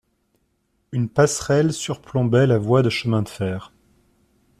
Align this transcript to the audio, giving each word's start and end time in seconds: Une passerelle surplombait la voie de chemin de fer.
Une 0.91 1.09
passerelle 1.09 1.73
surplombait 1.73 2.47
la 2.47 2.57
voie 2.57 2.81
de 2.81 2.89
chemin 2.89 3.21
de 3.21 3.29
fer. 3.29 3.71